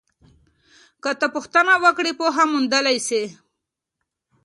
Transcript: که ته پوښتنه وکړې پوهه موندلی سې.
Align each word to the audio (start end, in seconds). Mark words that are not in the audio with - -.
که 1.03 1.11
ته 1.19 1.27
پوښتنه 1.35 1.73
وکړې 1.83 2.11
پوهه 2.19 2.43
موندلی 2.51 2.97
سې. 3.07 3.23